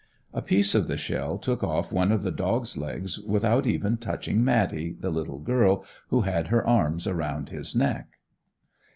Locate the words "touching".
3.97-4.43